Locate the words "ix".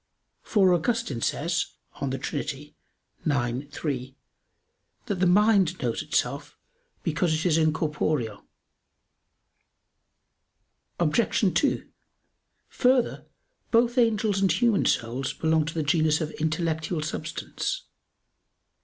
2.41-3.77